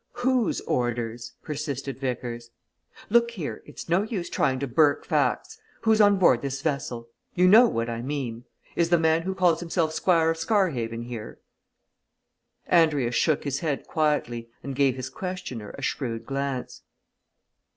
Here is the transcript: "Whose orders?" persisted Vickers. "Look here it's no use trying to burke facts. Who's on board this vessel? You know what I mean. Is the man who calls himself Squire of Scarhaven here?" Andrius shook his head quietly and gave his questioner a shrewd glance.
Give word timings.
"Whose 0.13 0.61
orders?" 0.61 1.33
persisted 1.43 1.99
Vickers. 1.99 2.49
"Look 3.11 3.29
here 3.29 3.61
it's 3.67 3.87
no 3.87 4.01
use 4.01 4.31
trying 4.31 4.57
to 4.61 4.67
burke 4.67 5.05
facts. 5.05 5.59
Who's 5.81 6.01
on 6.01 6.17
board 6.17 6.41
this 6.41 6.63
vessel? 6.63 7.09
You 7.35 7.47
know 7.47 7.67
what 7.67 7.87
I 7.87 8.01
mean. 8.01 8.45
Is 8.75 8.89
the 8.89 8.97
man 8.97 9.21
who 9.21 9.35
calls 9.35 9.59
himself 9.59 9.93
Squire 9.93 10.31
of 10.31 10.37
Scarhaven 10.37 11.03
here?" 11.03 11.39
Andrius 12.67 13.13
shook 13.13 13.43
his 13.43 13.59
head 13.59 13.85
quietly 13.85 14.49
and 14.63 14.75
gave 14.75 14.95
his 14.95 15.07
questioner 15.11 15.69
a 15.77 15.83
shrewd 15.83 16.25
glance. 16.25 16.81